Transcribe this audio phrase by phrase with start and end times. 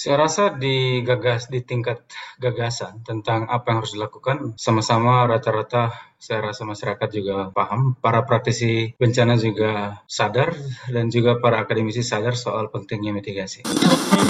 [0.00, 2.00] Saya rasa digagas di tingkat
[2.40, 8.96] gagasan tentang apa yang harus dilakukan sama-sama rata-rata saya rasa masyarakat juga paham, para praktisi
[8.96, 10.56] bencana juga sadar
[10.88, 13.60] dan juga para akademisi sadar soal pentingnya mitigasi.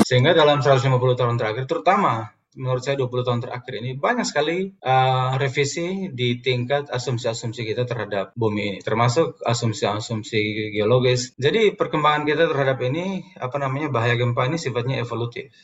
[0.03, 5.39] Sehingga dalam 150 tahun terakhir terutama menurut saya 20 tahun terakhir ini banyak sekali uh,
[5.39, 11.31] revisi di tingkat asumsi-asumsi kita terhadap bumi ini, termasuk asumsi-asumsi geologis.
[11.39, 15.55] Jadi perkembangan kita terhadap ini, apa namanya, bahaya gempa ini sifatnya evolutif.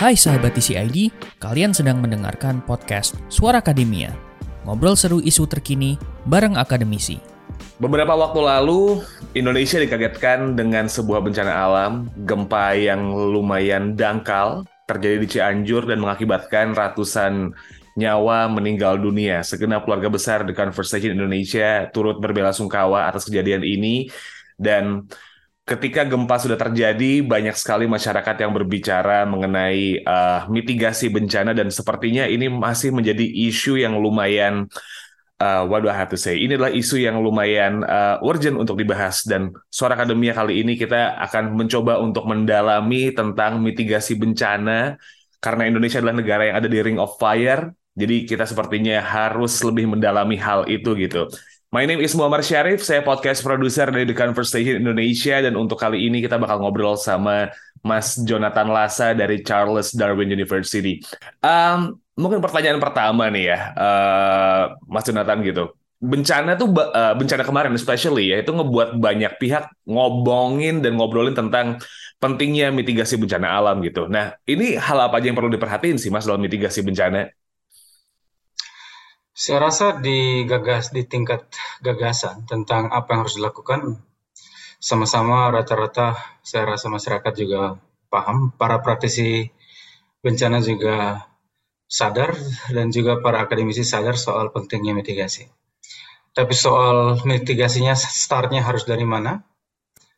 [0.00, 4.12] Hai sahabat TCID, kalian sedang mendengarkan podcast Suara Akademia.
[4.64, 7.33] Ngobrol seru isu terkini bareng akademisi.
[7.74, 9.02] Beberapa waktu lalu,
[9.34, 16.70] Indonesia dikagetkan dengan sebuah bencana alam, gempa yang lumayan dangkal, terjadi di Cianjur dan mengakibatkan
[16.70, 17.50] ratusan
[17.98, 19.42] nyawa meninggal dunia.
[19.42, 24.06] Segenap keluarga besar The Conversation Indonesia turut berbela sungkawa atas kejadian ini,
[24.54, 25.10] dan
[25.66, 32.22] ketika gempa sudah terjadi, banyak sekali masyarakat yang berbicara mengenai uh, mitigasi bencana, dan sepertinya
[32.30, 34.70] ini masih menjadi isu yang lumayan
[35.68, 36.40] what do I have to say?
[36.40, 41.20] Ini adalah isu yang lumayan uh, urgent untuk dibahas dan suara akademia kali ini kita
[41.30, 44.96] akan mencoba untuk mendalami tentang mitigasi bencana
[45.42, 47.70] karena Indonesia adalah negara yang ada di Ring of Fire.
[47.94, 51.30] Jadi kita sepertinya harus lebih mendalami hal itu gitu.
[51.74, 56.06] My name is Muhammad Syarif, saya podcast produser dari The Conversation Indonesia dan untuk kali
[56.06, 57.50] ini kita bakal ngobrol sama
[57.82, 61.02] Mas Jonathan Lasa dari Charles Darwin University.
[61.42, 65.64] Um, mungkin pertanyaan pertama nih ya, uh, Mas Jonathan gitu.
[66.04, 71.80] Bencana tuh uh, bencana kemarin especially ya itu ngebuat banyak pihak ngobongin dan ngobrolin tentang
[72.20, 74.06] pentingnya mitigasi bencana alam gitu.
[74.08, 77.28] Nah, ini hal apa aja yang perlu diperhatiin sih Mas dalam mitigasi bencana?
[79.34, 81.50] Saya rasa digagas di tingkat
[81.82, 83.98] gagasan tentang apa yang harus dilakukan
[84.78, 87.80] sama-sama rata-rata saya rasa masyarakat juga
[88.12, 89.50] paham, para praktisi
[90.22, 91.24] bencana juga
[91.84, 92.34] sadar
[92.72, 95.46] dan juga para akademisi sadar soal pentingnya mitigasi.
[96.34, 99.46] Tapi soal mitigasinya startnya harus dari mana?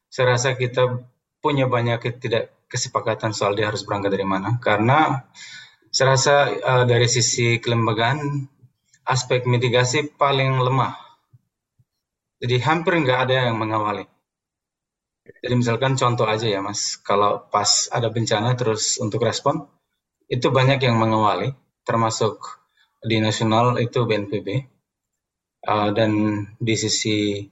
[0.08, 1.04] Saya rasa kita
[1.44, 4.56] punya banyak tidak kesepakatan soal dia harus berangkat dari mana.
[4.56, 5.28] Karena
[5.92, 8.48] saya rasa uh, dari sisi kelembagaan
[9.04, 10.96] aspek mitigasi paling lemah.
[12.40, 14.04] Jadi hampir nggak ada yang mengawali.
[15.26, 19.66] Jadi misalkan contoh aja ya mas, kalau pas ada bencana terus untuk respon,
[20.26, 21.54] itu banyak yang mengawali
[21.86, 22.42] termasuk
[22.98, 24.66] di nasional itu BNPB
[25.70, 26.10] uh, dan
[26.58, 27.46] di sisi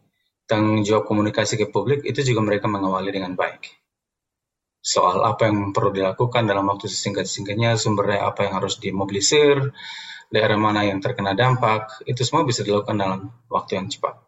[0.51, 3.71] tanggung jawab komunikasi ke publik itu juga mereka mengawali dengan baik.
[4.85, 9.73] Soal apa yang perlu dilakukan dalam waktu sesingkat-singkatnya sumbernya apa yang harus dimobilisir
[10.29, 14.19] daerah mana yang terkena dampak itu semua bisa dilakukan dalam waktu yang cepat.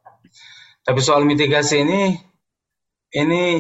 [0.87, 2.15] Tapi soal mitigasi ini
[3.13, 3.59] ini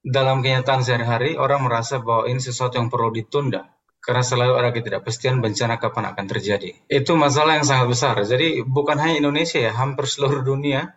[0.00, 3.75] dalam kenyataan sehari-hari orang merasa bahwa ini sesuatu yang perlu ditunda
[4.06, 6.78] karena selalu ada ketidakpastian bencana kapan akan terjadi.
[6.86, 8.14] Itu masalah yang sangat besar.
[8.22, 10.94] Jadi bukan hanya Indonesia ya, hampir seluruh dunia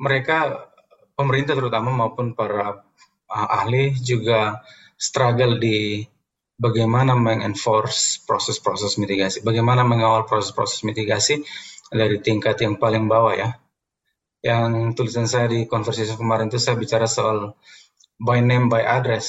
[0.00, 0.72] mereka
[1.12, 2.88] pemerintah terutama maupun para
[3.28, 4.64] ahli juga
[4.96, 6.08] struggle di
[6.56, 11.44] bagaimana mengenforce proses-proses mitigasi, bagaimana mengawal proses-proses mitigasi
[11.92, 13.60] dari tingkat yang paling bawah ya.
[14.40, 17.52] Yang tulisan saya di konversasi kemarin itu saya bicara soal
[18.16, 19.28] by name by address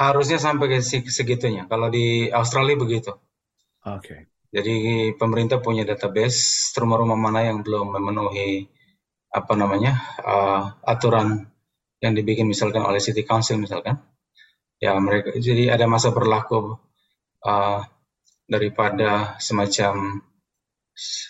[0.00, 0.80] harusnya sampai ke
[1.12, 1.68] segitunya.
[1.68, 3.12] Kalau di Australia begitu.
[3.84, 4.00] Oke.
[4.00, 4.20] Okay.
[4.50, 4.74] Jadi
[5.14, 8.66] pemerintah punya database rumah-rumah mana yang belum memenuhi
[9.30, 9.94] apa namanya
[10.26, 11.46] uh, aturan
[12.02, 14.00] yang dibikin misalkan oleh City Council misalkan.
[14.80, 16.80] Ya mereka jadi ada masa berlaku
[17.44, 17.84] uh,
[18.48, 20.24] daripada semacam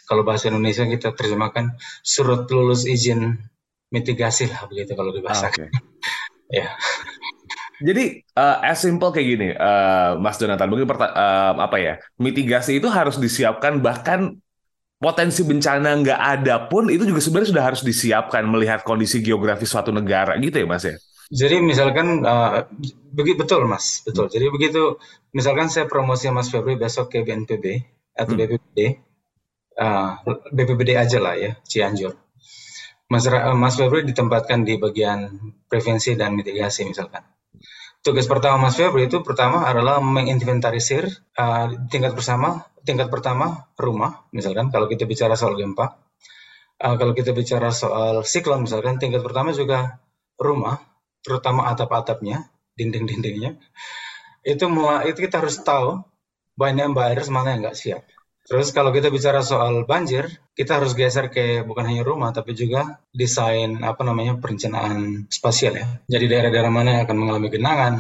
[0.09, 3.37] kalau bahasa Indonesia kita terjemahkan surut lulus izin
[3.91, 5.69] mitigasi lah begitu kalau dibahasakan.
[5.69, 5.83] Ah,
[6.49, 6.57] okay.
[6.63, 6.69] ya.
[7.81, 12.93] Jadi uh, as simple kayak gini, uh, Mas Jonathan, mungkin uh, apa ya, mitigasi itu
[12.93, 14.37] harus disiapkan bahkan
[15.01, 19.89] potensi bencana nggak ada pun itu juga sebenarnya sudah harus disiapkan melihat kondisi geografis suatu
[19.89, 21.01] negara gitu ya Mas ya.
[21.33, 22.69] Jadi misalkan uh,
[23.16, 24.28] begitu betul Mas, betul.
[24.28, 24.34] Hmm.
[24.37, 24.83] Jadi begitu
[25.33, 27.81] misalkan saya promosi Mas Febri besok ke BNPB
[28.13, 28.41] atau hmm.
[28.45, 28.78] BPBD,
[29.81, 30.21] uh,
[30.53, 32.13] BPBD aja lah ya Cianjur.
[33.09, 33.25] Mas,
[33.57, 35.33] Mas Febri ditempatkan di bagian
[35.65, 37.25] prevensi dan mitigasi misalkan
[38.01, 44.73] tugas pertama Mas Febri itu pertama adalah menginventarisir uh, tingkat bersama tingkat pertama rumah misalkan.
[44.73, 46.01] Kalau kita bicara soal gempa
[46.81, 50.01] uh, kalau kita bicara soal siklon misalkan tingkat pertama juga
[50.41, 50.81] rumah
[51.21, 53.61] terutama atap-atapnya dinding-dindingnya.
[54.41, 56.01] Itu mulai itu kita harus tahu
[56.57, 58.05] banyak buyers mana yang nggak siap
[58.51, 60.27] Terus kalau kita bicara soal banjir,
[60.59, 65.87] kita harus geser ke bukan hanya rumah tapi juga desain apa namanya perencanaan spasial ya.
[66.11, 67.95] Jadi daerah-daerah mana yang akan mengalami genangan,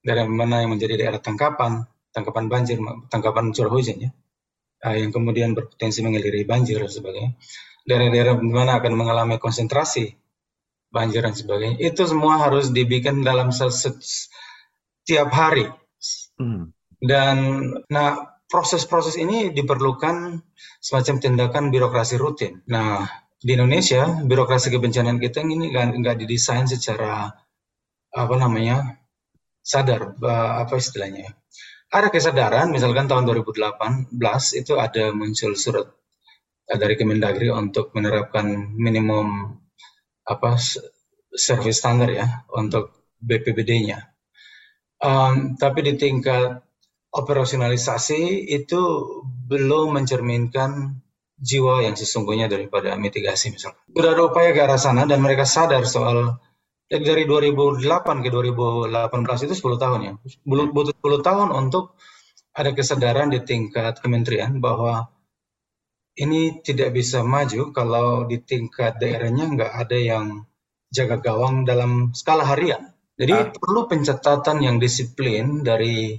[0.00, 2.80] daerah mana yang menjadi daerah tangkapan, tangkapan banjir,
[3.12, 4.10] tangkapan curah hujan ya,
[4.80, 7.36] uh, yang kemudian berpotensi mengaliri banjir dan sebagainya.
[7.84, 10.16] Daerah-daerah mana akan mengalami konsentrasi
[10.88, 11.84] banjir dan sebagainya.
[11.84, 15.68] Itu semua harus dibikin dalam setiap hari.
[16.40, 16.72] Hmm.
[16.96, 17.36] Dan
[17.92, 20.38] nah proses-proses ini diperlukan
[20.78, 22.62] semacam tindakan birokrasi rutin.
[22.70, 23.02] Nah,
[23.36, 27.30] di Indonesia, birokrasi kebencanaan kita ini nggak didesain secara
[28.16, 28.96] apa namanya
[29.60, 30.14] sadar,
[30.62, 31.34] apa istilahnya.
[31.90, 34.10] Ada kesadaran, misalkan tahun 2018
[34.58, 35.86] itu ada muncul surat
[36.66, 39.54] dari Kemendagri untuk menerapkan minimum
[40.26, 40.58] apa
[41.30, 44.02] service standar ya untuk BPBD-nya.
[44.98, 46.65] Um, tapi di tingkat
[47.16, 48.82] operasionalisasi itu
[49.48, 51.00] belum mencerminkan
[51.36, 53.80] jiwa yang sesungguhnya daripada mitigasi misalnya.
[53.92, 56.40] Sudah ada upaya ke arah sana dan mereka sadar soal
[56.86, 57.82] dari 2008
[58.24, 60.12] ke 2018 itu 10 tahun ya.
[60.46, 61.98] Butuh 10 tahun untuk
[62.56, 65.12] ada kesadaran di tingkat kementerian bahwa
[66.16, 70.26] ini tidak bisa maju kalau di tingkat daerahnya nggak ada yang
[70.88, 72.96] jaga gawang dalam skala harian.
[73.16, 73.52] Jadi ah.
[73.52, 76.16] perlu pencatatan yang disiplin dari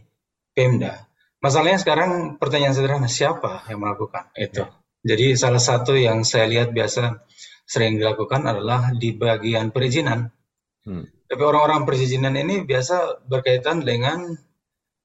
[0.57, 1.05] Pemda.
[1.37, 4.65] Masalahnya sekarang pertanyaan sederhana, siapa yang melakukan itu?
[4.65, 4.73] Ya.
[5.05, 7.21] Jadi salah satu yang saya lihat biasa
[7.69, 10.33] sering dilakukan adalah di bagian perizinan.
[10.81, 11.05] Hmm.
[11.29, 14.33] Tapi orang-orang perizinan ini biasa berkaitan dengan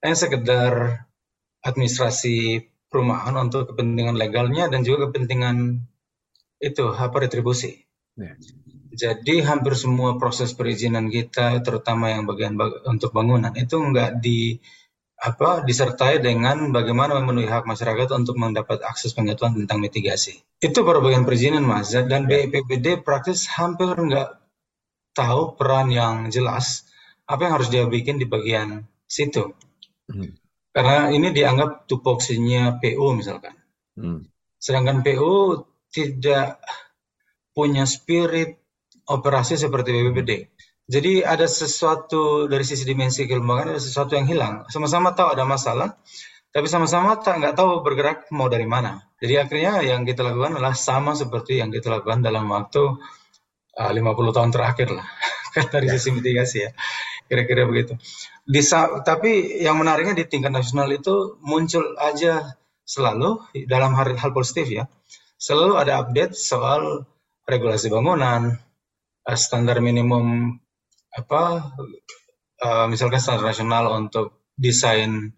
[0.01, 1.05] yang sekedar
[1.61, 5.85] administrasi perumahan untuk kepentingan legalnya dan juga kepentingan
[6.65, 7.77] itu apa retribusi.
[8.17, 8.41] Ya.
[8.93, 14.61] Jadi hampir semua proses perizinan kita, terutama yang bagian bag untuk bangunan itu enggak di
[15.23, 20.43] apa disertai dengan bagaimana memenuhi hak masyarakat untuk mendapat akses pengetahuan tentang mitigasi.
[20.59, 24.43] Itu baru bagian perizinan mas dan BPBD praktis hampir nggak
[25.15, 26.91] tahu peran yang jelas
[27.31, 29.55] apa yang harus dia bikin di bagian situ.
[30.11, 30.35] Hmm.
[30.75, 33.55] Karena ini dianggap tupoksinya PU misalkan.
[33.95, 34.27] Hmm.
[34.59, 35.63] Sedangkan PU
[35.95, 36.59] tidak
[37.55, 38.59] punya spirit
[39.07, 40.51] operasi seperti BPBD.
[40.91, 44.67] Jadi ada sesuatu dari sisi dimensi kelembagaan ada sesuatu yang hilang.
[44.67, 45.95] Sama-sama tahu ada masalah,
[46.51, 49.01] tapi sama-sama tak nggak tahu bergerak mau dari mana.
[49.23, 52.99] Jadi akhirnya yang kita lakukan adalah sama seperti yang kita lakukan dalam waktu
[53.79, 55.07] uh, 50 tahun terakhir lah,
[55.55, 56.71] kan dari sisi mitigasi ya,
[57.31, 57.95] kira-kira begitu.
[58.43, 58.61] Di,
[59.07, 63.39] tapi yang menariknya di tingkat nasional itu muncul aja selalu
[63.71, 64.91] dalam hal, hal positif ya,
[65.39, 67.07] selalu ada update soal
[67.47, 68.59] regulasi bangunan,
[69.25, 70.59] uh, standar minimum
[71.13, 71.73] apa
[72.65, 75.33] uh, misalkan standar nasional untuk desain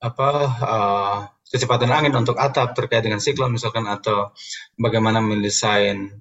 [0.00, 0.30] apa
[0.60, 1.18] uh,
[1.48, 4.34] kecepatan angin untuk atap terkait dengan siklon misalkan atau
[4.76, 6.20] bagaimana mendesain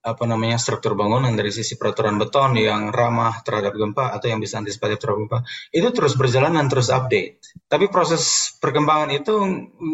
[0.00, 4.56] apa namanya struktur bangunan dari sisi peraturan beton yang ramah terhadap gempa atau yang bisa
[4.56, 5.38] antisipatif terhadap gempa
[5.76, 7.44] itu terus berjalan dan terus update.
[7.68, 9.34] Tapi proses perkembangan itu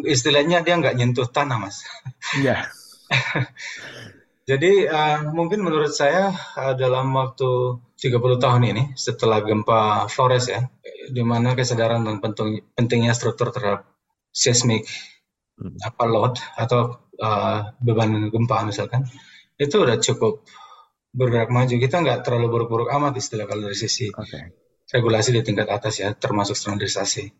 [0.06, 1.82] istilahnya dia nggak nyentuh tanah mas.
[2.38, 2.70] Iya.
[3.10, 3.46] Yeah.
[4.46, 10.70] Jadi uh, mungkin menurut saya uh, dalam waktu 30 tahun ini setelah gempa Flores ya,
[11.10, 13.90] di mana kesadaran tentang penting, pentingnya struktur terhadap
[14.30, 14.86] seismik
[15.58, 15.82] hmm.
[15.82, 19.10] apa load atau uh, beban gempa misalkan,
[19.58, 20.46] itu udah cukup
[21.10, 21.74] bergerak maju.
[21.82, 24.54] Kita nggak terlalu buruk-buruk amat istilah kalau dari sisi okay.
[24.94, 27.34] regulasi di tingkat atas ya, termasuk standarisasi.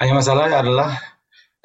[0.00, 0.96] Hanya masalahnya adalah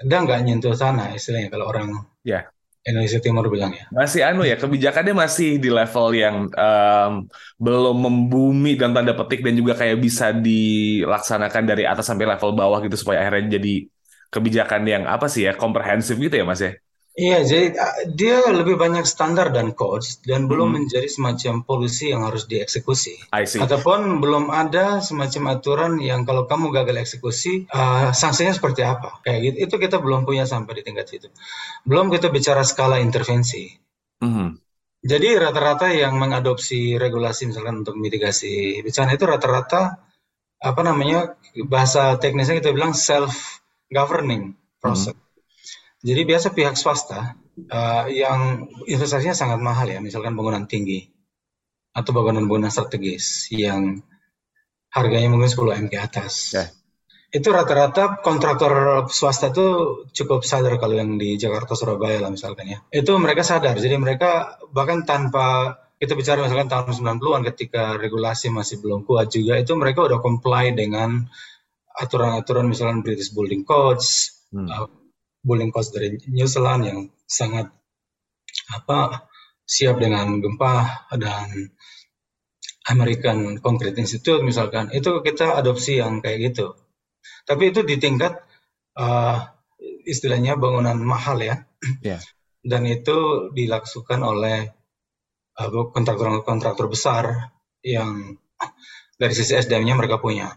[0.04, 2.52] dia nggak nyentuh tanah istilahnya kalau orang yeah.
[2.86, 3.90] Indonesia Timur bilang ya.
[3.90, 7.26] Masih anu ya, kebijakannya masih di level yang um,
[7.58, 12.78] belum membumi dan tanda petik dan juga kayak bisa dilaksanakan dari atas sampai level bawah
[12.86, 13.90] gitu supaya akhirnya jadi
[14.30, 16.78] kebijakan yang apa sih ya komprehensif gitu ya Mas ya.
[17.16, 17.68] Iya, jadi
[18.12, 20.76] dia lebih banyak standar dan codes dan belum hmm.
[20.84, 23.32] menjadi semacam polisi yang harus dieksekusi.
[23.32, 29.24] Ataupun belum ada semacam aturan yang kalau kamu gagal eksekusi, uh, sanksinya seperti apa?
[29.24, 29.56] Kayak gitu.
[29.64, 31.32] Itu kita belum punya sampai di tingkat itu.
[31.88, 33.72] Belum kita bicara skala intervensi.
[34.20, 34.60] Hmm.
[35.00, 40.04] Jadi rata-rata yang mengadopsi regulasi misalkan untuk mitigasi bencana itu rata-rata
[40.60, 44.52] apa namanya bahasa teknisnya kita bilang self governing
[44.84, 45.16] process.
[45.16, 45.25] Hmm
[46.06, 47.34] jadi biasa pihak swasta
[47.74, 51.10] uh, yang investasinya sangat mahal ya, misalkan bangunan tinggi
[51.98, 54.06] atau bangunan-bangunan strategis yang
[54.94, 56.54] harganya mungkin 10 M ke atas.
[56.54, 56.70] Yeah.
[57.34, 59.66] Itu rata-rata kontraktor swasta itu
[60.14, 62.80] cukup sadar kalau yang di Jakarta Surabaya lah misalkan ya.
[62.94, 63.76] Itu mereka sadar.
[63.76, 69.58] Jadi mereka bahkan tanpa kita bicara misalkan tahun 90-an ketika regulasi masih belum kuat juga
[69.58, 71.26] itu mereka udah comply dengan
[71.96, 74.68] aturan-aturan misalkan British Building Codes, hmm.
[74.68, 74.88] uh,
[75.46, 77.00] Bowling Coast dari New Zealand yang
[77.30, 77.70] sangat
[78.74, 79.30] apa
[79.62, 81.70] siap dengan gempa dan
[82.90, 84.90] American Concrete Institute misalkan.
[84.90, 86.74] Itu kita adopsi yang kayak gitu.
[87.46, 88.42] Tapi itu di tingkat
[88.98, 89.38] uh,
[90.10, 91.62] istilahnya bangunan mahal ya.
[92.02, 92.22] Yeah.
[92.66, 94.74] dan itu dilakukan oleh
[95.62, 97.54] uh, kontraktor-kontraktor besar
[97.86, 98.42] yang
[99.22, 100.50] dari sisi SDM-nya mereka punya.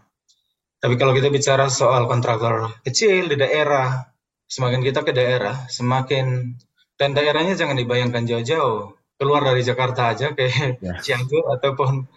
[0.79, 4.09] Tapi kalau kita bicara soal kontraktor kecil di daerah
[4.49, 6.57] semakin kita ke daerah semakin
[6.97, 10.49] dan daerahnya jangan dibayangkan jauh-jauh keluar dari Jakarta aja ke
[10.81, 10.97] yeah.
[11.05, 12.09] Cianjur ataupun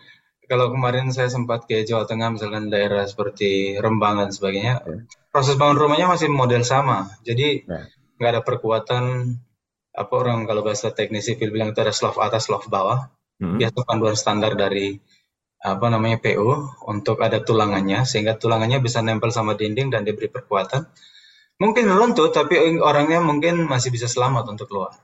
[0.49, 5.05] kalau kemarin saya sempat ke Jawa Tengah misalkan daerah seperti Rembang dan sebagainya yeah.
[5.29, 7.85] proses bangun rumahnya masih model sama jadi ya.
[8.17, 8.41] nggak yeah.
[8.41, 9.05] ada perkuatan
[9.93, 13.57] apa orang kalau bahasa teknis sipil bilang itu ada slope atas slope bawah mm -hmm.
[13.61, 14.97] biasa panduan standar dari
[15.63, 20.89] apa namanya PU untuk ada tulangannya sehingga tulangannya bisa nempel sama dinding dan diberi perkuatan
[21.61, 24.97] mungkin runtuh tapi orangnya mungkin masih bisa selamat untuk keluar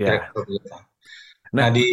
[0.00, 0.30] yeah.
[1.52, 1.84] Nah, di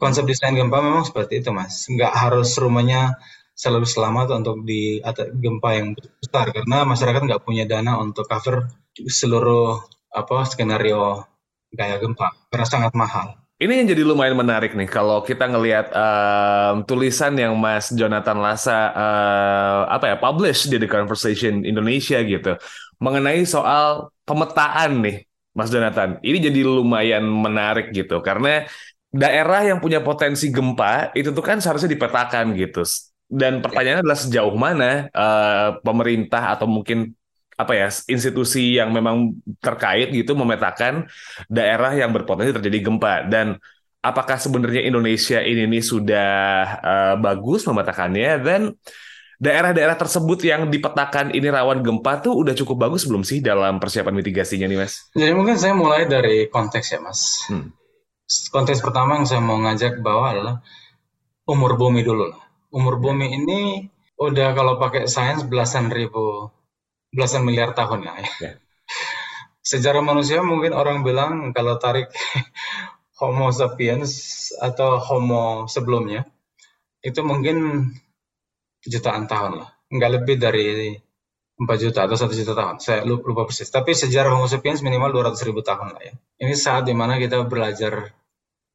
[0.00, 1.84] konsep desain gempa memang seperti itu, Mas.
[1.84, 3.12] Nggak harus rumahnya
[3.52, 8.72] selalu selamat untuk di atau gempa yang besar karena masyarakat nggak punya dana untuk cover
[8.96, 11.28] seluruh apa skenario
[11.68, 13.36] gaya gempa karena sangat mahal.
[13.62, 18.90] Ini yang jadi lumayan menarik nih kalau kita ngelihat um, tulisan yang Mas Jonathan Lasa
[18.90, 22.58] uh, apa ya publish di The Conversation Indonesia gitu
[23.02, 26.22] mengenai soal pemetaan nih Mas Jonathan.
[26.22, 28.64] Ini jadi lumayan menarik gitu karena
[29.12, 32.86] daerah yang punya potensi gempa itu tuh kan seharusnya dipetakan gitu.
[33.26, 37.12] Dan pertanyaannya adalah sejauh mana uh, pemerintah atau mungkin
[37.52, 41.06] apa ya institusi yang memang terkait gitu memetakan
[41.46, 43.60] daerah yang berpotensi terjadi gempa dan
[44.02, 46.32] apakah sebenarnya Indonesia ini, ini sudah
[46.82, 48.60] uh, bagus memetakannya dan
[49.42, 54.14] daerah-daerah tersebut yang dipetakan ini rawan gempa tuh udah cukup bagus belum sih dalam persiapan
[54.14, 55.10] mitigasinya nih mas?
[55.18, 57.50] Jadi mungkin saya mulai dari konteks ya mas.
[57.50, 57.82] Hmm
[58.52, 60.56] konteks pertama yang saya mau ngajak bawa adalah
[61.44, 62.42] umur bumi dulu lah.
[62.72, 63.60] Umur bumi ini
[64.16, 66.48] udah kalau pakai sains belasan ribu,
[67.12, 68.12] belasan miliar tahun ya.
[68.40, 68.52] ya.
[69.70, 72.08] Sejarah manusia mungkin orang bilang kalau tarik
[73.20, 74.10] Homo sapiens
[74.58, 76.26] atau Homo sebelumnya
[77.02, 77.90] itu mungkin
[78.82, 80.66] jutaan tahun lah, nggak lebih dari
[81.62, 82.76] 4 juta atau satu juta tahun.
[82.82, 83.70] Saya lupa persis.
[83.70, 86.14] Tapi sejarah Homo sapiens minimal 200 ribu tahun lah ya.
[86.42, 88.10] Ini saat di mana kita belajar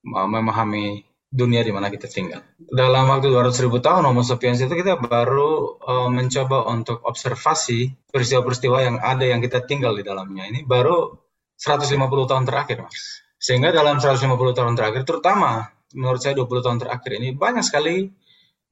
[0.08, 2.40] memahami dunia di mana kita tinggal.
[2.56, 8.78] Dalam waktu 200 ribu tahun Homo sapiens itu kita baru uh, mencoba untuk observasi peristiwa-peristiwa
[8.80, 10.48] yang ada yang kita tinggal di dalamnya.
[10.48, 11.12] Ini baru
[11.60, 13.26] 150 tahun terakhir, Mas.
[13.38, 14.24] Sehingga dalam 150
[14.56, 18.08] tahun terakhir, terutama menurut saya 20 tahun terakhir ini banyak sekali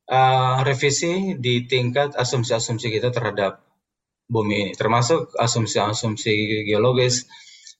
[0.09, 3.61] uh, revisi di tingkat asumsi-asumsi kita terhadap
[4.25, 7.29] bumi ini, termasuk asumsi-asumsi geologis,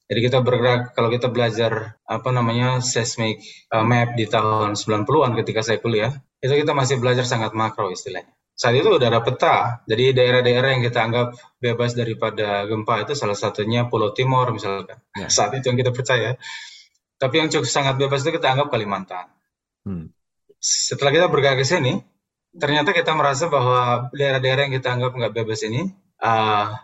[0.05, 3.41] jadi kita bergerak kalau kita belajar apa namanya seismic
[3.73, 6.13] uh, map di tahun 90-an ketika saya kuliah,
[6.45, 8.29] itu kita masih belajar sangat makro istilahnya.
[8.55, 9.83] Saat itu udah ada peta.
[9.83, 14.95] Jadi daerah-daerah yang kita anggap bebas daripada gempa itu salah satunya Pulau Timur misalkan.
[15.11, 15.27] Ya.
[15.27, 16.39] Saat itu yang kita percaya.
[17.19, 19.27] Tapi yang cukup sangat bebas itu kita anggap Kalimantan.
[19.83, 20.07] Hmm.
[20.61, 21.99] Setelah kita bergerak ke sini,
[22.55, 25.91] ternyata kita merasa bahwa daerah-daerah yang kita anggap nggak bebas ini,
[26.23, 26.75] uh,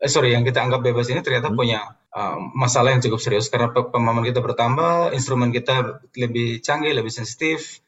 [0.00, 1.58] eh, sorry, yang kita anggap bebas ini ternyata hmm.
[1.58, 1.80] punya
[2.14, 7.82] uh, masalah yang cukup serius karena pemahaman kita bertambah, instrumen kita lebih canggih, lebih sensitif.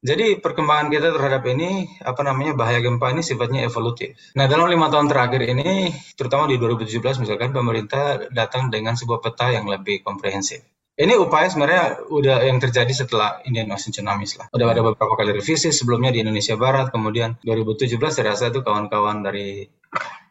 [0.00, 4.16] Jadi perkembangan kita terhadap ini, apa namanya, bahaya gempa ini sifatnya evolutif.
[4.32, 9.52] Nah dalam lima tahun terakhir ini, terutama di 2017 misalkan, pemerintah datang dengan sebuah peta
[9.52, 10.64] yang lebih komprehensif.
[11.00, 14.52] Ini upaya sebenarnya udah yang terjadi setelah Indian Ocean Tsunami lah.
[14.52, 19.24] Udah ada beberapa kali revisi sebelumnya di Indonesia Barat, kemudian 2017 saya rasa itu kawan-kawan
[19.24, 19.64] dari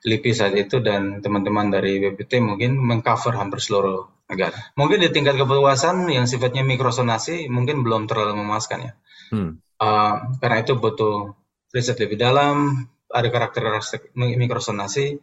[0.05, 4.55] LIPI saat itu dan teman-teman dari BPT mungkin mengcover hampir seluruh negara.
[4.77, 8.91] Mungkin di tingkat kepuasan yang sifatnya mikrosonasi mungkin belum terlalu memuaskan ya.
[9.33, 9.57] Hmm.
[9.81, 11.33] Uh, karena itu butuh
[11.73, 15.17] riset lebih dalam, ada karakteristik mikrosonasi,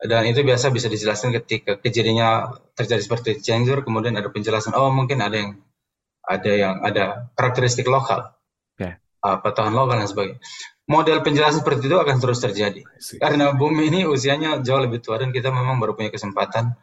[0.00, 5.20] dan itu biasa bisa dijelaskan ketika kejadiannya terjadi seperti Cianjur, kemudian ada penjelasan, oh mungkin
[5.20, 5.52] ada yang
[6.24, 7.04] ada yang ada
[7.36, 8.32] karakteristik lokal,
[8.76, 8.96] okay.
[9.24, 10.40] uh, patahan lokal dan sebagainya
[10.90, 12.82] model penjelasan seperti itu akan terus terjadi.
[13.22, 16.74] Karena bumi ini usianya jauh lebih tua dan kita memang baru punya kesempatan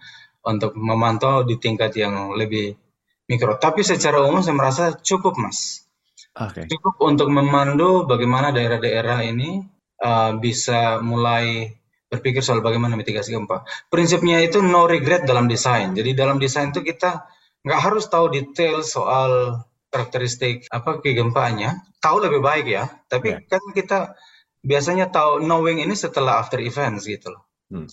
[0.47, 2.79] untuk memantau di tingkat yang lebih
[3.27, 3.59] mikro.
[3.59, 5.83] Tapi secara umum saya merasa cukup, Mas.
[6.31, 6.71] Okay.
[6.71, 9.67] Cukup untuk memandu bagaimana daerah-daerah ini
[9.99, 11.75] uh, bisa mulai
[12.07, 13.67] berpikir soal bagaimana mitigasi gempa.
[13.91, 15.91] Prinsipnya itu no regret dalam desain.
[15.91, 17.27] Jadi dalam desain itu kita
[17.67, 23.41] nggak harus tahu detail soal karakteristik apa kegempaannya tahu lebih baik ya tapi yeah.
[23.47, 24.19] kan kita
[24.59, 27.87] biasanya tahu knowing ini setelah after events gitu loh hmm.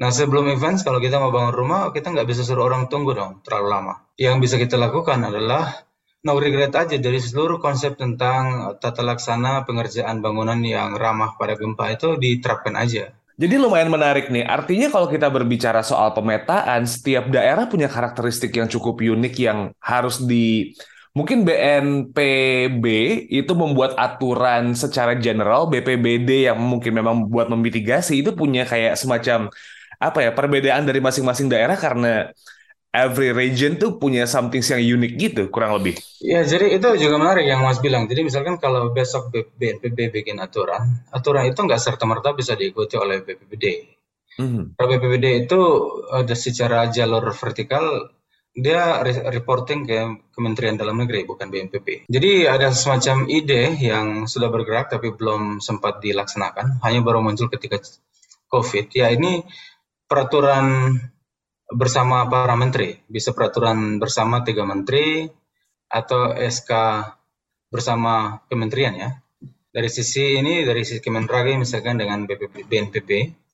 [0.00, 3.44] Nah sebelum event kalau kita mau bangun rumah kita nggak bisa suruh orang tunggu dong
[3.44, 3.94] terlalu lama.
[4.16, 5.76] Yang bisa kita lakukan adalah
[6.24, 11.92] no regret aja dari seluruh konsep tentang tata laksana pengerjaan bangunan yang ramah pada gempa
[11.92, 13.12] itu diterapkan aja.
[13.40, 14.44] Jadi lumayan menarik nih.
[14.44, 20.20] Artinya kalau kita berbicara soal pemetaan, setiap daerah punya karakteristik yang cukup unik yang harus
[20.20, 20.76] di
[21.10, 22.86] Mungkin BNPB
[23.34, 29.50] itu membuat aturan secara general, BPBD yang mungkin memang buat memitigasi itu punya kayak semacam
[29.98, 32.30] apa ya perbedaan dari masing-masing daerah karena
[32.90, 35.98] every region tuh punya something yang unik gitu kurang lebih.
[36.18, 38.10] Ya jadi itu juga menarik yang Mas bilang.
[38.10, 43.22] Jadi misalkan kalau besok BNPB bikin aturan, aturan itu nggak serta merta bisa diikuti oleh
[43.22, 43.64] BPBD.
[44.38, 44.64] Mm -hmm.
[44.74, 45.60] Kalau BPBD itu
[46.10, 48.10] ada secara jalur vertikal
[48.50, 48.98] dia
[49.30, 49.98] reporting ke
[50.34, 52.10] Kementerian Dalam Negeri bukan BNPB.
[52.10, 57.78] Jadi ada semacam ide yang sudah bergerak tapi belum sempat dilaksanakan, hanya baru muncul ketika
[58.50, 58.90] COVID.
[58.90, 59.46] Ya ini
[60.10, 60.98] peraturan
[61.70, 65.30] bersama para menteri, bisa peraturan bersama tiga menteri
[65.90, 66.70] atau SK
[67.70, 69.10] bersama kementerian ya.
[69.70, 73.10] Dari sisi ini, dari sisi Kementerian misalkan dengan BNPB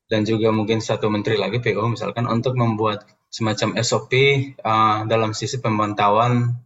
[0.09, 4.13] dan juga mungkin satu menteri lagi PO misalkan untuk membuat semacam SOP
[4.65, 6.57] uh, dalam sisi pemantauan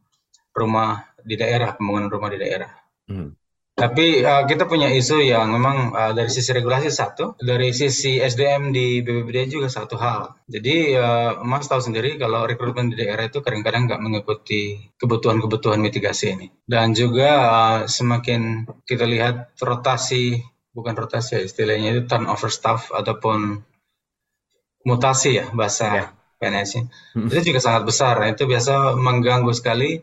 [0.54, 2.70] rumah di daerah, pembangunan rumah di daerah.
[3.10, 3.34] Hmm.
[3.80, 8.76] Tapi uh, kita punya isu yang memang uh, dari sisi regulasi satu, dari sisi SDM
[8.76, 10.36] di BPBD juga satu hal.
[10.44, 16.36] Jadi uh, Mas tahu sendiri kalau rekrutmen di daerah itu kadang-kadang nggak mengikuti kebutuhan-kebutuhan mitigasi
[16.36, 16.52] ini.
[16.68, 20.44] Dan juga uh, semakin kita lihat rotasi,
[20.76, 23.64] bukan rotasi ya istilahnya itu turnover staff ataupun
[24.84, 26.08] mutasi ya bahasa yeah.
[26.40, 26.88] PNS-nya.
[27.16, 27.28] Hmm.
[27.28, 28.16] Itu juga sangat besar.
[28.28, 30.00] Itu biasa mengganggu sekali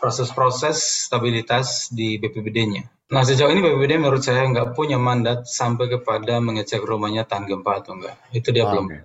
[0.00, 2.88] proses-proses stabilitas di BPBD-nya.
[3.12, 7.84] Nah, sejauh ini BPBD menurut saya nggak punya mandat sampai kepada mengecek rumahnya tahan gempa
[7.84, 8.16] atau enggak.
[8.32, 8.86] Itu dia oh, belum.
[8.88, 9.00] Okay.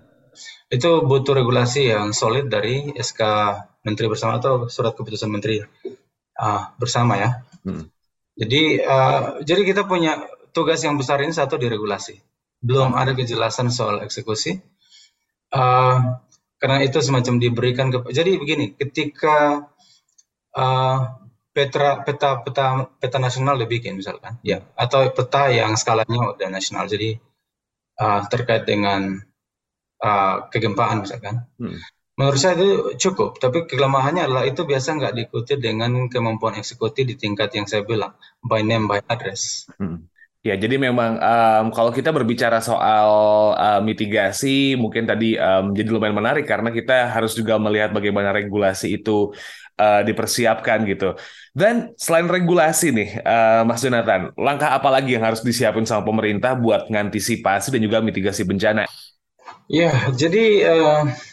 [0.72, 3.20] Itu butuh regulasi yang solid dari SK
[3.84, 5.60] Menteri bersama atau surat keputusan Menteri
[6.40, 7.30] uh, bersama ya.
[7.66, 7.86] Hmm.
[8.38, 10.22] Jadi, uh, jadi kita punya
[10.54, 12.16] tugas yang besar ini satu di regulasi.
[12.62, 14.58] Belum ada kejelasan soal eksekusi.
[15.50, 16.18] Uh,
[16.56, 19.68] karena itu semacam diberikan ke jadi begini ketika
[20.56, 20.98] uh,
[21.52, 22.64] peta peta peta
[23.00, 24.40] peta nasional dibikin misalkan.
[24.40, 24.64] Ya.
[24.76, 26.88] Atau peta yang skalanya udah nasional.
[26.88, 27.16] Jadi
[28.00, 29.20] uh, terkait dengan
[30.00, 31.44] uh, kegempaan misalkan.
[31.60, 31.80] Hmm.
[32.16, 33.36] menurut saya itu cukup.
[33.36, 38.16] Tapi kelemahannya adalah itu biasa nggak diikuti dengan kemampuan eksekutif di tingkat yang saya bilang.
[38.40, 39.68] By name by address.
[39.76, 40.08] Hmm.
[40.46, 43.08] Ya, jadi memang um, kalau kita berbicara soal
[43.58, 46.46] uh, mitigasi, mungkin tadi um, jadi lumayan menarik.
[46.46, 49.34] Karena kita harus juga melihat bagaimana regulasi itu
[49.80, 51.16] uh, dipersiapkan gitu.
[51.56, 56.52] Dan selain regulasi nih, uh, Mas Jonathan, langkah apa lagi yang harus disiapin sama pemerintah
[56.52, 58.84] buat mengantisipasi dan juga mitigasi bencana?
[59.66, 60.62] Ya, jadi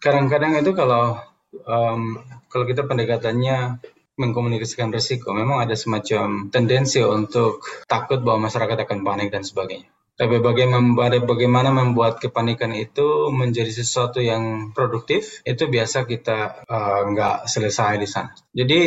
[0.01, 1.21] kadang-kadang uh, itu kalau
[1.69, 2.17] um,
[2.49, 3.77] kalau kita pendekatannya
[4.17, 5.34] mengkomunikasikan risiko.
[5.34, 9.89] Memang ada semacam tendensi untuk takut bahwa masyarakat akan panik dan sebagainya.
[10.13, 18.06] Tapi bagaimana, membuat kepanikan itu menjadi sesuatu yang produktif, itu biasa kita uh, selesai di
[18.06, 18.30] sana.
[18.54, 18.80] Jadi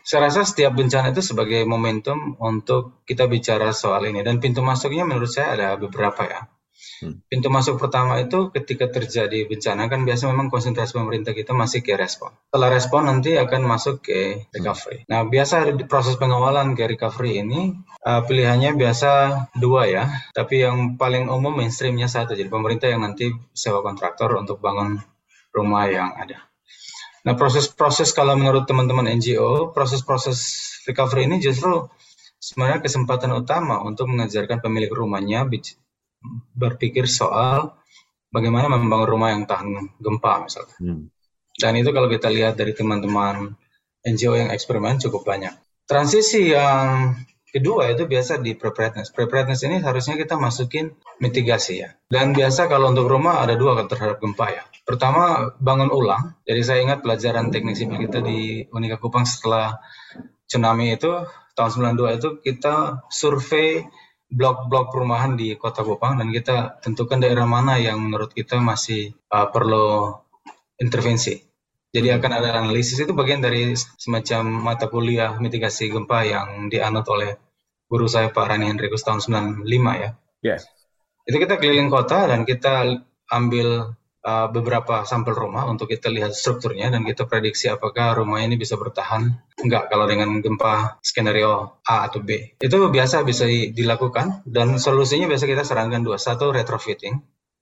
[0.00, 4.24] saya rasa setiap bencana itu sebagai momentum untuk kita bicara soal ini.
[4.24, 6.40] Dan pintu masuknya menurut saya ada beberapa ya.
[7.00, 7.24] Hmm.
[7.32, 11.96] Pintu masuk pertama itu ketika terjadi bencana kan biasa memang konsentrasi pemerintah kita masih ke
[11.96, 12.28] respon.
[12.52, 15.04] Setelah respon nanti akan masuk ke recovery.
[15.04, 15.08] Hmm.
[15.08, 17.72] Nah biasa di proses pengawalan ke recovery ini
[18.04, 19.10] uh, pilihannya biasa
[19.56, 20.04] dua ya,
[20.36, 22.36] tapi yang paling umum mainstreamnya satu.
[22.36, 25.00] Jadi pemerintah yang nanti sewa kontraktor untuk bangun
[25.56, 26.44] rumah yang ada.
[27.24, 30.38] Nah proses-proses kalau menurut teman-teman NGO, proses-proses
[30.88, 31.88] recovery ini justru
[32.40, 35.44] sebenarnya kesempatan utama untuk mengajarkan pemilik rumahnya
[36.54, 37.76] berpikir soal
[38.30, 40.76] bagaimana membangun rumah yang tahan gempa misalnya.
[40.78, 41.10] Hmm.
[41.60, 43.52] Dan itu kalau kita lihat dari teman-teman
[44.06, 45.52] NGO yang eksperimen cukup banyak.
[45.84, 47.18] Transisi yang
[47.50, 49.12] kedua itu biasa di preparedness.
[49.12, 51.90] Preparedness ini harusnya kita masukin mitigasi ya.
[52.08, 54.64] Dan biasa kalau untuk rumah ada dua terhadap gempa ya.
[54.86, 56.38] Pertama bangun ulang.
[56.48, 59.82] Jadi saya ingat pelajaran teknik sipil kita di Unika Kupang setelah
[60.48, 61.10] tsunami itu
[61.54, 63.84] tahun 92 itu kita survei
[64.30, 69.50] blok-blok perumahan di Kota Kupang dan kita tentukan daerah mana yang menurut kita masih uh,
[69.50, 70.14] perlu
[70.78, 71.42] intervensi.
[71.90, 72.16] Jadi hmm.
[72.22, 77.34] akan ada analisis itu bagian dari semacam mata kuliah mitigasi gempa yang dianut oleh
[77.90, 79.18] guru saya Pak Rani Hendrikus tahun
[79.66, 79.66] 95
[79.98, 80.10] ya.
[80.46, 80.70] Yes.
[81.26, 86.92] Itu kita keliling kota dan kita ambil uh, beberapa sampel rumah untuk kita lihat strukturnya
[86.92, 92.20] dan kita prediksi apakah rumah ini bisa bertahan enggak kalau dengan gempa skenario A atau
[92.20, 92.56] B.
[92.60, 96.16] Itu biasa bisa dilakukan dan solusinya biasa kita sarankan dua.
[96.20, 97.20] Satu retrofitting.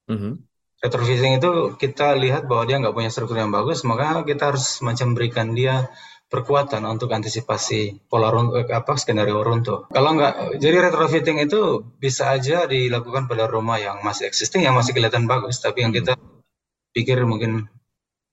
[0.09, 0.33] Mm -hmm.
[0.79, 5.13] retrofitting itu kita lihat bahwa dia nggak punya struktur yang bagus, maka kita harus macam
[5.13, 5.91] berikan dia
[6.29, 9.89] perkuatan untuk antisipasi pola runtuh, eh, apa skenario runtuh.
[9.89, 14.93] Kalau nggak, jadi retrofitting itu bisa aja dilakukan pada rumah yang masih existing, yang masih
[14.93, 16.21] kelihatan bagus, tapi yang kita
[16.99, 17.71] pikir mungkin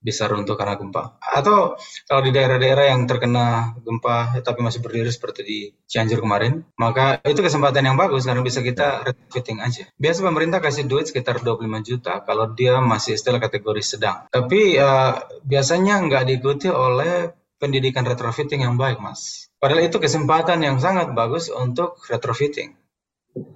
[0.06, 1.18] bisa runtuh karena gempa.
[1.18, 7.18] Atau kalau di daerah-daerah yang terkena gempa tapi masih berdiri seperti di Cianjur kemarin, maka
[7.26, 9.90] itu kesempatan yang bagus karena bisa kita retrofitting aja.
[9.98, 14.30] Biasa pemerintah kasih duit sekitar 25 juta kalau dia masih istilah kategori sedang.
[14.30, 19.50] Tapi uh, biasanya nggak diikuti oleh pendidikan retrofitting yang baik, Mas.
[19.58, 22.78] Padahal itu kesempatan yang sangat bagus untuk retrofitting.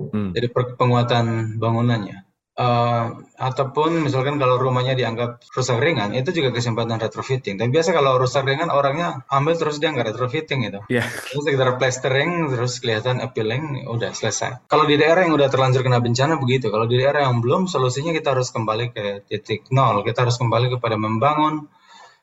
[0.09, 0.33] Hmm.
[0.33, 2.28] Jadi penguatan bangunannya
[2.59, 7.55] uh, ataupun misalkan kalau rumahnya dianggap rusak ringan itu juga kesempatan retrofitting.
[7.55, 10.83] Tapi biasa kalau rusak ringan orangnya ambil terus dia nggak retrofitting itu.
[10.91, 11.07] Yeah.
[11.31, 14.67] Itu sekitar plastering terus kelihatan appealing udah selesai.
[14.67, 16.67] Kalau di daerah yang udah terlanjur kena bencana begitu.
[16.67, 20.03] Kalau di daerah yang belum solusinya kita harus kembali ke titik nol.
[20.03, 21.71] Kita harus kembali kepada membangun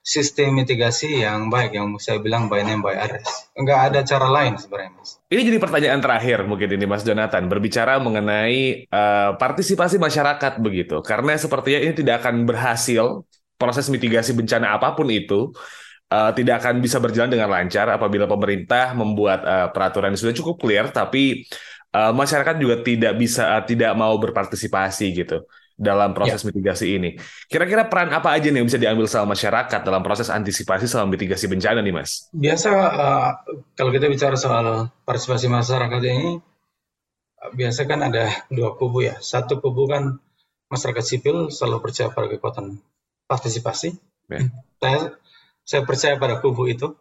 [0.06, 3.50] sistem mitigasi yang baik yang saya bilang by name by address.
[3.58, 5.18] Enggak ada cara lain sebenarnya, Mas.
[5.26, 11.02] Ini jadi pertanyaan terakhir mungkin ini Mas Jonathan berbicara mengenai uh, partisipasi masyarakat begitu.
[11.02, 13.26] Karena sepertinya ini tidak akan berhasil
[13.58, 15.50] proses mitigasi bencana apa pun itu
[16.12, 20.60] uh, tidak akan bisa berjalan dengan lancar apabila pemerintah membuat uh, peraturan yang sudah cukup
[20.60, 21.48] clear tapi
[21.96, 25.42] uh, masyarakat juga tidak bisa uh, tidak mau berpartisipasi gitu
[25.76, 26.46] dalam proses ya.
[26.48, 27.10] mitigasi ini.
[27.46, 31.46] Kira-kira peran apa aja nih yang bisa diambil sama masyarakat dalam proses antisipasi selama mitigasi
[31.46, 32.32] bencana nih, Mas?
[32.32, 33.30] Biasa uh,
[33.76, 36.40] kalau kita bicara soal partisipasi masyarakat ini,
[37.52, 39.20] biasa kan ada dua kubu ya.
[39.20, 40.16] Satu kubu kan
[40.72, 42.80] masyarakat sipil selalu percaya pada kekuatan
[43.28, 43.94] partisipasi.
[44.32, 44.48] Ya.
[44.80, 45.00] Saya
[45.62, 46.96] saya percaya pada kubu itu.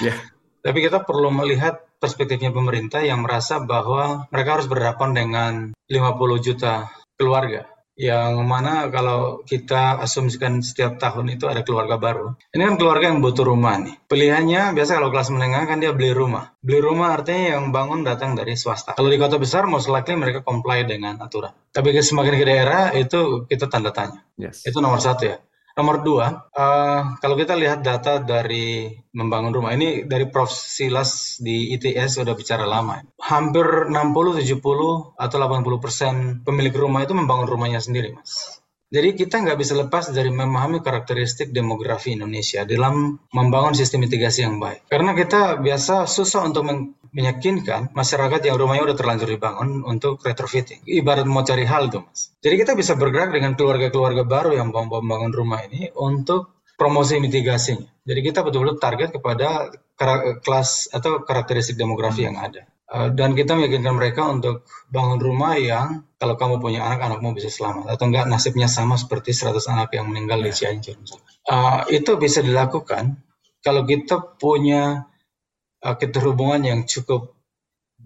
[0.00, 0.16] Ya.
[0.64, 5.52] Tapi kita perlu melihat perspektifnya pemerintah yang merasa bahwa mereka harus berhadapan dengan
[5.86, 12.36] 50 juta keluarga yang mana kalau kita asumsikan setiap tahun itu ada keluarga baru.
[12.52, 13.96] Ini kan keluarga yang butuh rumah nih.
[14.04, 16.52] Pilihannya biasa kalau kelas menengah kan dia beli rumah.
[16.60, 18.92] Beli rumah artinya yang bangun datang dari swasta.
[18.92, 21.56] Kalau di kota besar most likely mereka comply dengan aturan.
[21.72, 24.20] Tapi semakin ke daerah itu kita tanda tanya.
[24.36, 24.68] Yes.
[24.68, 25.40] Itu nomor satu ya.
[25.76, 30.48] Nomor dua, uh, kalau kita lihat data dari membangun rumah, ini dari Prof.
[30.48, 33.04] Silas di ITS sudah bicara lama.
[33.20, 36.14] Hampir 60, 70, atau 80 persen
[36.48, 38.64] pemilik rumah itu membangun rumahnya sendiri, Mas.
[38.86, 44.62] Jadi kita nggak bisa lepas dari memahami karakteristik demografi Indonesia dalam membangun sistem mitigasi yang
[44.62, 44.86] baik.
[44.86, 46.62] Karena kita biasa susah untuk
[47.10, 50.86] meyakinkan masyarakat yang rumahnya udah terlanjur dibangun untuk retrofitting.
[50.86, 52.30] Ibarat mau cari hal tuh mas.
[52.38, 57.90] Jadi kita bisa bergerak dengan keluarga-keluarga baru yang mau membangun rumah ini untuk promosi mitigasinya.
[58.06, 59.72] Jadi kita betul-betul target kepada
[60.44, 62.68] kelas atau karakteristik demografi yang ada.
[62.86, 64.62] Uh, dan kita meyakinkan mereka untuk
[64.94, 67.90] bangun rumah yang kalau kamu punya anak, anakmu bisa selamat.
[67.90, 70.94] Atau enggak nasibnya sama seperti 100 anak yang meninggal di Cianjur.
[71.50, 73.18] Uh, itu bisa dilakukan
[73.58, 75.10] kalau kita punya
[75.82, 77.34] uh, keterhubungan yang cukup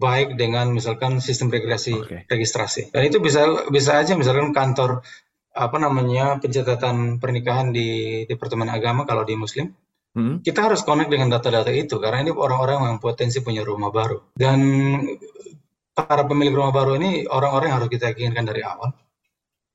[0.01, 2.21] baik dengan misalkan sistem registrasi okay.
[2.25, 5.05] registrasi dan itu bisa bisa aja misalkan kantor
[5.51, 9.69] apa namanya pencatatan pernikahan di departemen agama kalau di muslim
[10.17, 10.45] hmm.
[10.45, 14.59] kita harus connect dengan data-data itu karena ini orang-orang yang potensi punya rumah baru dan
[15.91, 18.95] para pemilik rumah baru ini orang-orang yang harus kita yakinkan dari awal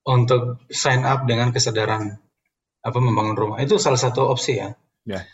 [0.07, 2.17] untuk sign up dengan kesadaran
[2.87, 4.71] apa membangun rumah itu salah satu opsi ya.
[5.03, 5.27] Yeah.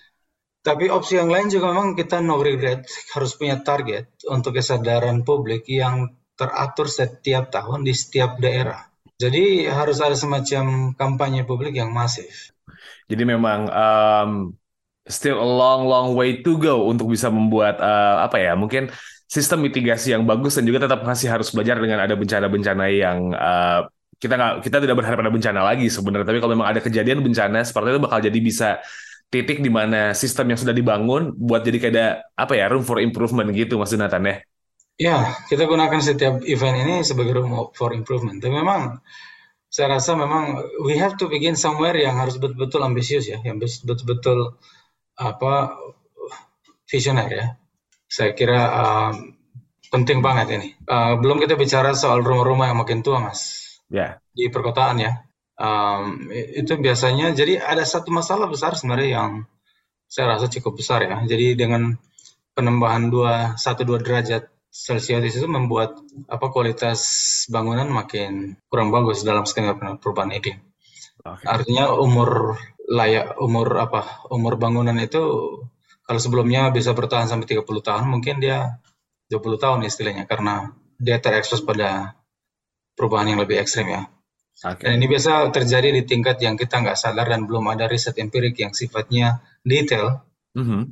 [0.62, 5.68] Tapi opsi yang lain juga memang kita no regret harus punya target untuk kesadaran publik
[5.68, 8.88] yang teratur setiap tahun di setiap daerah.
[9.18, 12.54] Jadi harus ada semacam kampanye publik yang masif.
[13.10, 14.30] Jadi memang um,
[15.06, 18.90] still a long long way to go untuk bisa membuat uh, apa ya mungkin
[19.26, 23.88] sistem mitigasi yang bagus dan juga tetap masih harus belajar dengan ada bencana-bencana yang uh,
[24.20, 27.66] kita nggak kita tidak berharap ada bencana lagi sebenarnya tapi kalau memang ada kejadian bencana
[27.66, 28.68] seperti itu bakal jadi bisa
[29.32, 33.48] titik di mana sistem yang sudah dibangun buat jadi kayak apa ya room for improvement
[33.56, 34.36] gitu Mas Jonathan ya?
[35.00, 35.16] Ya,
[35.48, 38.44] kita gunakan setiap event ini sebagai room for improvement.
[38.44, 39.00] Tapi memang
[39.72, 44.52] saya rasa memang we have to begin somewhere yang harus betul-betul ambisius ya, yang betul-betul
[45.22, 45.78] apa
[46.90, 47.46] visioner ya.
[48.10, 49.38] Saya kira um,
[49.88, 50.68] penting banget ini.
[50.84, 53.62] Uh, belum kita bicara soal rumah-rumah yang makin tua, Mas.
[53.88, 53.96] Ya.
[53.96, 54.12] Yeah.
[54.32, 55.22] Di perkotaan ya
[55.62, 59.30] um, itu biasanya jadi ada satu masalah besar sebenarnya yang
[60.10, 61.24] saya rasa cukup besar ya.
[61.24, 61.96] Jadi dengan
[62.52, 66.00] penambahan dua satu dua derajat Celcius itu membuat
[66.32, 67.00] apa kualitas
[67.52, 70.60] bangunan makin kurang bagus dalam skema perubahan iklim.
[71.22, 71.44] Okay.
[71.44, 72.56] Artinya umur
[72.92, 75.22] layak umur apa umur bangunan itu
[76.04, 78.76] kalau sebelumnya bisa bertahan sampai 30 tahun mungkin dia
[79.32, 82.12] 20 tahun istilahnya karena dia terekspos pada
[82.92, 84.02] perubahan yang lebih ekstrim ya.
[84.62, 84.86] Okay.
[84.86, 88.54] Dan ini biasa terjadi di tingkat yang kita nggak sadar dan belum ada riset empirik
[88.60, 90.22] yang sifatnya detail.
[90.52, 90.82] Mm -hmm.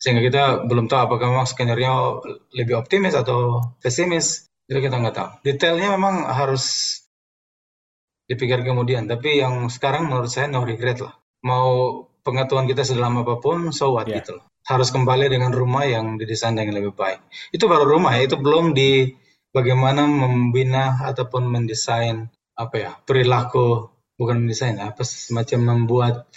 [0.00, 4.50] Sehingga kita belum tahu apakah memang skenario lebih optimis atau pesimis.
[4.66, 5.28] Jadi kita nggak tahu.
[5.46, 6.96] Detailnya memang harus
[8.26, 9.06] dipikir kemudian.
[9.06, 11.21] Tapi yang sekarang menurut saya no regret lah.
[11.42, 14.22] Mau pengetahuan kita sedalam apa pun, so what yeah.
[14.22, 14.46] gitu loh.
[14.62, 17.18] Harus kembali dengan rumah yang didesain dengan lebih baik.
[17.50, 19.10] Itu baru rumah ya, itu belum di
[19.52, 26.28] bagaimana membina ataupun mendesain apa ya perilaku bukan mendesain apa semacam membuat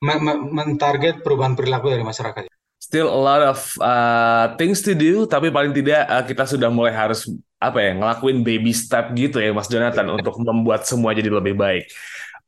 [0.00, 2.48] mentarget perubahan perilaku dari masyarakat.
[2.80, 6.96] Still a lot of uh, things to do, tapi paling tidak uh, kita sudah mulai
[6.96, 7.28] harus
[7.60, 11.92] apa ya ngelakuin baby step gitu ya Mas Jonathan untuk membuat semua jadi lebih baik.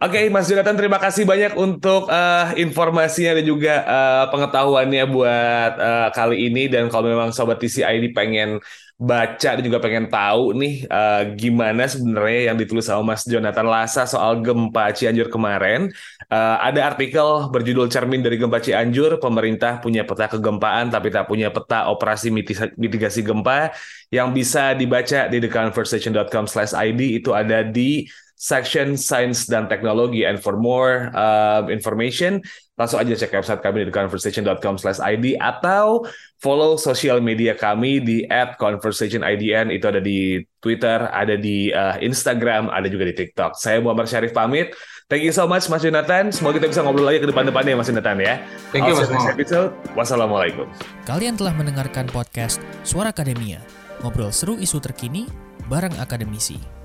[0.02, 5.72] Oke, okay, Mas Jonathan, terima kasih banyak untuk uh, informasinya dan juga uh, pengetahuannya buat
[5.78, 6.66] uh, kali ini.
[6.66, 8.58] Dan kalau memang Sobat TCI ini pengen
[8.98, 14.02] baca dan juga pengen tahu nih uh, gimana sebenarnya yang ditulis sama Mas Jonathan Lasa
[14.02, 15.94] soal gempa Cianjur kemarin.
[16.26, 21.54] Uh, ada artikel berjudul Cermin dari Gempa Cianjur, pemerintah punya peta kegempaan tapi tak punya
[21.54, 22.34] peta operasi
[22.74, 23.70] mitigasi gempa
[24.10, 28.10] yang bisa dibaca di theconversation.com/id itu ada di
[28.42, 30.26] section Science dan Teknologi.
[30.26, 32.42] And for more uh, information,
[32.74, 36.02] langsung aja cek website kami di conversation.com/id atau
[36.42, 38.26] follow sosial media kami di
[38.58, 43.54] @conversationidn itu ada di Twitter, ada di uh, Instagram, ada juga di TikTok.
[43.54, 44.74] Saya Muhammad Syarif pamit.
[45.06, 46.34] Thank you so much Mas Jonathan.
[46.34, 48.42] Semoga kita bisa ngobrol lagi ke depan-depannya Mas Jonathan ya.
[48.74, 49.70] Thank you Mas episode.
[49.94, 50.66] Wassalamualaikum.
[51.06, 53.62] Kalian telah mendengarkan podcast Suara Akademia.
[54.02, 55.28] Ngobrol seru isu terkini
[55.70, 56.81] bareng akademisi.